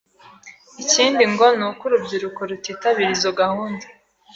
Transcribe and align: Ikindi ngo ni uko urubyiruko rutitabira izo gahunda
Ikindi 0.83 1.23
ngo 1.31 1.45
ni 1.57 1.63
uko 1.69 1.81
urubyiruko 1.87 2.39
rutitabira 2.49 3.11
izo 3.17 3.31
gahunda 3.39 3.85